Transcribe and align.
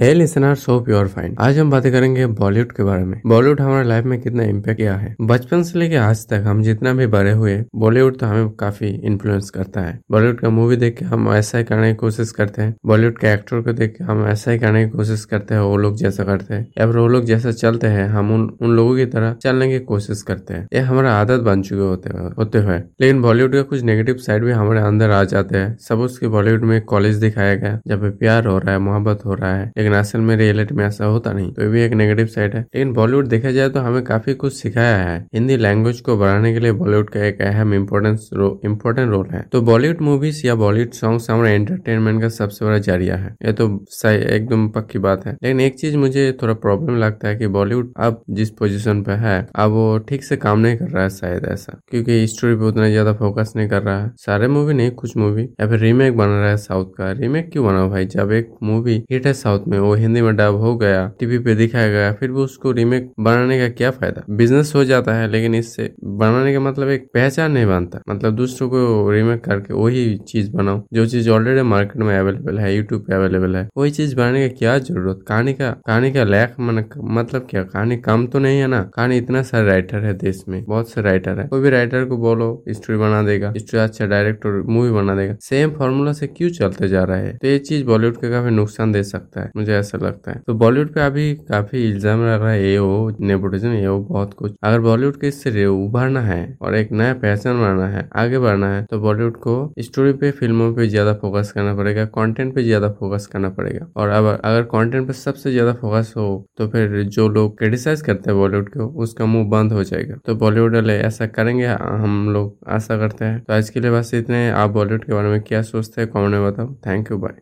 Hey 0.00 0.14
listener 0.14 0.54
so 0.54 0.80
pure 0.80 1.08
fine 1.08 1.36
आज 1.38 1.58
हम 1.58 1.70
बातें 1.70 1.92
करेंगे 1.92 2.26
बॉलीवुड 2.26 2.72
के 2.72 2.82
बारे 2.82 3.04
में। 3.04 3.20
बॉलीवुड 3.26 3.60
हमारे 3.60 3.88
लाइफ 3.88 4.04
में 4.04 4.20
कितना 4.20 4.42
इम्पैक्ट 4.42 4.76
किया 4.76 4.94
है। 4.94 5.14
बचपन 5.20 5.62
से 5.62 5.78
लेकर 5.78 5.96
आज 5.96 6.28
तक 6.28 6.42
हम 6.46 6.62
जितना 6.62 6.92
भी 6.92 7.06
बड़े 7.06 7.32
हुए 7.32 7.64
बॉलीवुड 7.76 8.18
तो 8.18 8.26
हमें 8.26 8.48
काफ़ी 8.50 8.88
इन्फ्लुएंस 8.88 9.50
करता 9.50 9.80
है। 9.80 10.00
बॉलीवुड 10.10 10.40
का 10.40 10.50
मूवी 10.50 10.76
देख 10.76 10.98
के 10.98 11.04
हम 11.04 11.32
ऐसा 11.32 11.58
ही 11.58 11.64
करने 11.64 11.90
की 11.90 11.96
कोशिश 11.96 12.30
करते 12.30 12.62
हैं। 12.62 12.74
बॉलीवुड 12.86 13.18
के 13.18 13.26
एक्टर 13.26 13.60
को 13.60 13.72
देख 13.72 13.94
के 13.98 14.04
हम 14.04 14.26
ऐसा 14.26 14.50
ही 14.50 14.58
करने 14.58 14.84
की 14.84 14.90
कोशिश 14.90 15.24
करते 15.24 15.54
हैं, 15.54 15.60
वो 15.60 15.76
लोग 15.76 15.96
जैसा 15.96 16.24
करते 16.24 16.54
हैं। 16.54 16.68
या 16.78 16.86
फिर 16.86 16.96
वो 16.96 17.08
लोग 17.08 17.24
जैसा 17.24 17.50
चलते 17.50 17.86
हैं, 17.86 18.08
हम 18.08 18.34
उन 18.34 18.56
उन 18.62 18.70
लोगों 18.70 18.96
की 18.96 19.06
तरह 19.06 19.36
चलने 19.42 19.68
की 19.68 19.78
कोशिश 19.78 20.22
करते 20.22 20.54
हैं। 20.54 20.68
ये 20.72 20.80
हमारा 20.80 21.12
आदत 21.12 21.40
बन 21.40 21.62
चुके 21.62 21.80
होते 21.80 22.10
होते 22.38 22.58
हुए। 22.58 22.78
लेकिन 22.78 23.22
बॉलीवुड 23.22 23.52
का 23.52 23.62
कुछ 23.62 23.82
नेगेटिव 23.82 24.14
साइड 24.14 24.44
भी 24.44 24.52
हमारे 24.52 24.80
अंदर 24.80 25.10
आ 25.10 25.24
जाते 25.24 25.58
हैं। 25.58 25.76
सब 25.80 25.98
उसके 25.98 26.28
बॉलीवुड 26.28 26.64
में 26.64 26.80
कॉलेज 26.80 27.16
दिखाया 27.16 27.54
गया 27.54 27.80
जब 27.86 28.18
प्यार 28.18 28.46
हो 28.46 28.58
रहा 28.58 28.72
है, 28.72 28.78
मोहब्बत 28.78 29.20
हो 29.26 29.34
रहा 29.34 29.54
है। 29.56 29.72
लेकिन 29.76 29.89
असल 29.94 30.20
में 30.20 30.34
रियलिटी 30.36 30.74
में 30.74 30.84
ऐसा 30.86 31.04
होता 31.06 31.32
नहीं 31.32 31.52
तो 31.52 31.62
ये 31.62 31.68
भी 31.68 31.80
एक 31.82 31.92
नेगेटिव 31.92 32.26
साइड 32.28 32.54
है। 32.54 32.60
लेकिन 32.62 32.92
बॉलीवुड 32.92 33.26
देखा 33.28 33.50
जाए 33.50 33.68
तो 33.70 33.80
हमें 33.80 34.02
काफ़ी 34.04 34.34
कुछ 34.34 34.52
सिखाया 34.54 34.96
है। 34.98 35.18
हिंदी 35.34 35.56
लैंग्वेज 35.56 36.00
को 36.00 36.16
बढ़ाने 36.18 36.52
के 36.54 36.60
लिए 36.60 36.72
बॉलीवुड 36.74 37.10
का 37.10 37.24
एक 37.26 37.40
अहम 37.42 37.74
इम्पोर्टेंस 37.74 38.28
इम्पोर्टेंट 38.64 39.10
रोल 39.10 39.28
है। 39.30 39.44
तो 39.52 39.60
बॉलीवुड 39.62 40.00
मूवीज़ 40.02 40.46
या 40.46 40.54
बॉलीवुड 40.56 40.92
सॉन्ग्स 40.94 41.30
हमारे 41.30 41.52
एंटरटेनमेंट 41.52 42.20
का 42.22 42.28
सबसे 42.30 42.64
बड़ा 42.64 42.78
ज़रिया 42.80 43.16
है। 43.16 43.34
ये 43.46 43.52
तो 43.52 43.68
एकदम 44.06 44.68
पक्की 44.70 44.98
बात 45.00 45.26
है। 45.26 45.32
लेकिन 45.34 45.60
एक 45.60 45.78
चीज़ 45.80 45.96
मुझे 45.96 46.30
थोड़ा 46.42 46.54
प्रॉब्लम 46.56 46.96
लगता 46.98 47.28
है 47.28 47.36
कि 47.36 47.46
बॉलीवुड 47.50 47.92
अब 47.98 48.22
जिस 48.30 48.50
पोजिशन 48.52 49.02
पे 49.02 49.12
है, 49.14 49.46
अब 49.56 49.70
वो 49.70 49.98
ठीक 50.08 50.24
से 50.24 50.36
काम 50.38 50.58
नहीं 50.58 50.76
कर 50.76 50.88
रहा 50.88 51.02
है 51.02 51.10
शायद 51.10 51.44
ऐसा। 51.50 51.78
क्योंकि 51.90 52.26
स्टोरी 52.26 52.54
पे 52.56 52.64
उतना 52.64 52.88
ज़्यादा 52.88 53.12
फोकस 53.14 53.52
नहीं 53.56 53.68
कर 53.68 53.82
रहा 53.82 54.02
है। 54.02 54.10
सारे 54.18 54.48
मूवी 54.48 54.74
नहीं, 54.74 54.90
कुछ 54.92 55.16
मूवी 55.16 55.42
या 55.42 55.66
फिर 55.68 55.78
रीमेक 55.80 56.16
बन 56.16 56.28
रहा 56.28 56.48
है 56.48 56.56
साउथ 56.58 56.92
का। 56.98 57.10
रीमेक 57.12 57.50
क्यों 57.52 57.64
बना 57.66 57.86
भाई? 57.88 58.06
जब 58.06 58.32
एक 58.32 58.50
मूवी 58.62 58.96
हिट 59.10 59.26
है 59.26 59.32
साउथ 59.34 59.66
में 59.68 59.78
वो 59.80 59.94
हिंदी 59.94 60.20
में 60.22 60.34
डब 60.36 60.54
हो 60.56 60.76
गया 60.76 61.06
टीवी 61.20 61.38
पे 61.38 61.54
दिखाया 61.54 61.88
गया, 61.88 62.12
फिर 62.12 62.30
भी 62.32 62.40
उसको 62.40 62.72
रीमेक 62.72 63.10
बनाने 63.20 63.58
का 63.58 63.68
क्या 63.70 63.90
फ़ायदा? 63.90 64.22
बिज़नेस 64.32 64.72
हो 64.76 64.84
जाता 64.84 65.14
है, 65.14 65.28
लेकिन 65.30 65.54
इससे 65.54 65.90
बनाने 66.04 66.52
का 66.54 66.60
मतलब 66.60 66.88
एक 66.90 67.06
पहचान 67.14 67.52
नहीं 67.52 67.66
बनता। 67.66 68.00
मतलब 68.10 68.34
दूसरों 68.36 68.68
को 68.70 69.10
रीमेक 69.10 69.44
करके 69.44 69.74
वही 69.74 70.16
चीज़ 70.28 70.50
बनाओ, 70.52 70.82
जो 70.92 71.06
चीज़ 71.06 71.30
ऑलरेडी 71.30 71.62
मार्केट 71.64 71.96
में 71.98 72.16
अवेलेबल 72.18 72.58
है 72.58 72.74
यूट्यूब 72.76 73.04
पे 73.06 73.14
अवेलेबल 73.14 73.56
है, 73.56 73.68
वही 73.76 73.90
चीज़ 73.90 74.14
बनाने 74.16 74.48
का 74.48 74.54
क्या 74.58 74.78
ज़रूरत? 74.80 75.24
कहानी 75.28 75.52
का 75.54 75.70
कहानी 75.86 76.10
का 76.12 76.24
लैक 76.24 76.54
मतलब 76.60 77.46
क्या? 77.50 77.62
कहानी 77.64 77.96
कम 77.98 78.26
तो 78.26 78.38
नहीं 78.38 78.58
है 78.60 78.66
ना? 78.66 78.82
कहानी 78.96 79.16
इतना 79.18 79.42
सारे 79.42 79.66
राइटर 79.66 80.04
है 80.04 80.12
देश 80.18 80.42
में, 80.48 80.62
बहुत 80.64 80.90
से 80.90 81.02
राइटर 81.02 81.38
है। 81.40 81.46
कोई 81.48 81.60
भी 81.60 81.70
राइटर 81.70 82.04
को 82.04 82.16
बोलो 82.18 82.48
स्टोरी 82.70 82.98
बना 82.98 83.22
देगा 83.22 83.52
स्टोरी 83.56 83.82
अच्छा 83.82 84.06
डायरेक्टर 84.06 84.60
मूवी 84.68 84.90
बना 84.92 85.14
देगा। 85.16 85.36
सेम 85.42 85.70
फॉर्मूला 85.70 86.12
से 86.12 86.26
क्यों 86.28 86.50
चलते 86.50 86.88
जा 86.88 87.02
रहा 87.04 87.16
है? 87.16 87.36
तो 87.36 87.48
ये 87.48 87.58
चीज़ 87.60 87.84
बॉलीवुड 87.86 88.16
का 88.16 88.30
काफ़ी 88.30 88.50
नुकसान 88.50 88.92
दे 88.92 89.02
सकता 89.04 89.40
है। 89.40 89.50
मुझे 89.70 89.78
ऐसा 89.78 89.98
लगता 89.98 90.30
है। 90.30 90.40
तो 90.46 90.54
बॉलीवुड 90.56 90.92
पे 90.94 91.00
अभी 91.00 91.34
काफ़ी 91.48 91.82
इल्ज़ाम 91.84 92.20
लग 92.22 92.40
रहा 92.40 92.50
है, 92.50 92.62
ये 92.62 92.78
वो, 92.78 93.10
नेपोटिज्म, 93.20 93.72
ये 93.72 93.88
वो 93.88 93.98
बहुत 94.00 94.32
कुछ। 94.34 94.54
अगर 94.64 94.80
बॉलीवुड 94.80 95.16
को 95.16 95.26
इससे 95.26 95.66
उभरना 95.66 96.20
है 96.22 96.40
और 96.62 96.74
एक 96.74 96.92
नया 96.92 97.14
पहचान 97.16 97.60
बनाना 97.60 97.86
है, 97.88 98.08
आगे 98.16 98.38
बढ़ना 98.38 98.68
है 98.68 98.84
तो 98.86 99.00
बॉलीवुड 99.00 99.36
को 99.38 99.54
स्टोरी 99.80 100.12
पे, 100.12 100.30
फ़िल्मों 100.32 100.72
पे 100.74 100.86
ज़्यादा 100.88 101.12
फोकस 101.14 101.52
करना 101.52 101.74
पड़ेगा 101.76 102.04
कंटेंट 102.10 102.54
पे 102.54 102.62
ज़्यादा 102.62 102.88
फोकस 102.90 103.26
करना 103.26 103.48
पड़ेगा। 103.50 103.86
और 103.96 104.08
अब 104.10 104.26
अगर 104.34 104.62
कंटेंट 104.64 105.06
पे 105.06 105.12
सबसे 105.14 105.52
ज़्यादा 105.52 105.72
फोकस 105.74 106.12
हो 106.16 106.28
तो 106.58 106.68
फिर 106.68 107.02
जो 107.10 107.28
लोग 107.28 107.56
क्रिटिसाइज 107.58 108.02
करते 108.02 108.30
हैं 108.30 108.38
बॉलीवुड 108.38 108.68
को, 108.70 108.86
उसका 109.02 109.26
मुँह 109.26 109.48
बंद 109.50 109.72
हो 109.72 109.84
जाएगा। 109.84 110.16
तो 110.26 110.34
बॉलीवुड 110.36 110.74
वाले 110.74 110.98
ऐसा 111.00 111.26
करेंगे, 111.28 111.66
हम 111.66 112.28
लोग 112.32 112.56
आशा 112.70 112.96
करते 112.98 113.24
हैं। 113.24 113.40
तो 113.40 113.52
आज 113.54 113.70
के 113.70 113.80
लिए 113.80 113.90
बस 113.90 114.14
इतने, 114.14 114.48
आप 114.52 114.70
बॉलीवुड 114.70 115.04
के 115.04 115.12
बारे 115.12 115.28
में 115.28 115.40
क्या 115.42 115.62
सोचते 115.64 116.00
हैं 116.00 116.10
कॉमेंट 116.10 116.32
में 116.32 116.46
बताओ। 116.46 116.74
Thank 116.86 117.10
you 117.10 117.18
bye 117.18 117.34